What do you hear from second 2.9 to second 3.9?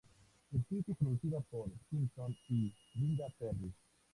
Linda Perry.